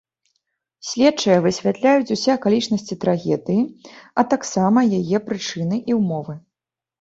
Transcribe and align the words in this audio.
Следчыя 0.91 1.41
высвятляюць 1.45 2.13
усе 2.15 2.31
акалічнасці 2.37 2.97
трагедыі, 3.03 3.61
а 4.23 4.25
таксама 4.33 4.79
яе 5.01 5.17
прычыны 5.29 5.75
і 5.93 6.01
ўмовы. 6.01 6.33